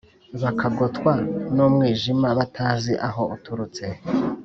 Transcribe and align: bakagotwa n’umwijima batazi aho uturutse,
bakagotwa 0.41 1.11
n’umwijima 1.55 2.27
batazi 2.37 2.93
aho 3.07 3.21
uturutse, 3.35 3.85